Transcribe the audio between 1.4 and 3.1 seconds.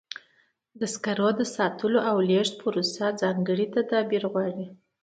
ساتلو او لیږد پروسه